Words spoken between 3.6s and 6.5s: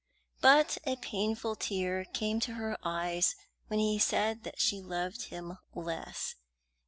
when he said that she loved him less.